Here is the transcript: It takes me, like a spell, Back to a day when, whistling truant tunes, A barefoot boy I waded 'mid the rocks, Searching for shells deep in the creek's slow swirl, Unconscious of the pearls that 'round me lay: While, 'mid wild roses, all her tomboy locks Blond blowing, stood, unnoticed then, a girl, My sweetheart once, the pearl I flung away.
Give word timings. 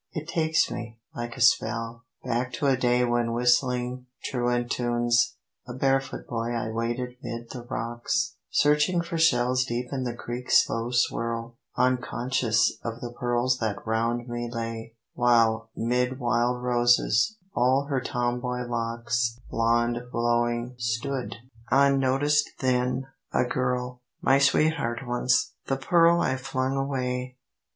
It 0.13 0.27
takes 0.27 0.71
me, 0.71 0.97
like 1.13 1.37
a 1.37 1.41
spell, 1.41 2.05
Back 2.23 2.53
to 2.53 2.65
a 2.65 2.75
day 2.75 3.05
when, 3.05 3.33
whistling 3.33 4.07
truant 4.23 4.71
tunes, 4.71 5.35
A 5.67 5.73
barefoot 5.75 6.25
boy 6.25 6.55
I 6.55 6.71
waded 6.71 7.17
'mid 7.21 7.51
the 7.51 7.61
rocks, 7.61 8.35
Searching 8.49 9.03
for 9.03 9.19
shells 9.19 9.63
deep 9.63 9.93
in 9.93 10.03
the 10.03 10.15
creek's 10.15 10.65
slow 10.65 10.89
swirl, 10.89 11.59
Unconscious 11.77 12.79
of 12.83 12.99
the 12.99 13.11
pearls 13.13 13.59
that 13.59 13.85
'round 13.85 14.27
me 14.27 14.49
lay: 14.51 14.95
While, 15.13 15.69
'mid 15.75 16.17
wild 16.19 16.63
roses, 16.63 17.37
all 17.55 17.85
her 17.87 18.01
tomboy 18.01 18.65
locks 18.67 19.39
Blond 19.51 19.99
blowing, 20.11 20.73
stood, 20.79 21.35
unnoticed 21.69 22.49
then, 22.59 23.05
a 23.31 23.43
girl, 23.43 24.01
My 24.19 24.39
sweetheart 24.39 25.01
once, 25.07 25.53
the 25.67 25.77
pearl 25.77 26.21
I 26.21 26.37
flung 26.37 26.75
away. 26.75 27.37